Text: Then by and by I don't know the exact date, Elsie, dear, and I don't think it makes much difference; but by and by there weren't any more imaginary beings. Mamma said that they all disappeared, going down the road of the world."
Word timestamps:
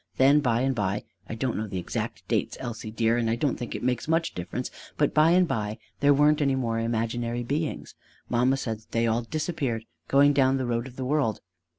Then 0.17 0.39
by 0.39 0.61
and 0.61 0.73
by 0.73 1.03
I 1.29 1.35
don't 1.35 1.55
know 1.55 1.67
the 1.67 1.77
exact 1.77 2.27
date, 2.27 2.57
Elsie, 2.59 2.89
dear, 2.89 3.17
and 3.17 3.29
I 3.29 3.35
don't 3.35 3.55
think 3.55 3.75
it 3.75 3.83
makes 3.83 4.07
much 4.07 4.33
difference; 4.33 4.71
but 4.97 5.13
by 5.13 5.29
and 5.29 5.47
by 5.47 5.77
there 5.99 6.11
weren't 6.11 6.41
any 6.41 6.55
more 6.55 6.79
imaginary 6.79 7.43
beings. 7.43 7.93
Mamma 8.27 8.57
said 8.57 8.79
that 8.79 8.91
they 8.93 9.05
all 9.05 9.21
disappeared, 9.21 9.85
going 10.07 10.33
down 10.33 10.57
the 10.57 10.65
road 10.65 10.87
of 10.87 10.95
the 10.95 11.05
world." 11.05 11.41